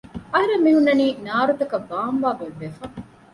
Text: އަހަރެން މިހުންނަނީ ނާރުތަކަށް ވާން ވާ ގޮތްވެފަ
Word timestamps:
އަހަރެން 0.33 0.63
މިހުންނަނީ 0.65 1.05
ނާރުތަކަށް 1.25 1.87
ވާން 1.91 2.19
ވާ 2.23 2.29
ގޮތްވެފަ 2.39 2.83